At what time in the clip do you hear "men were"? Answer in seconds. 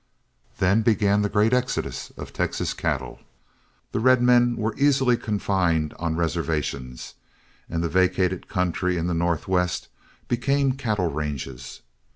4.19-4.73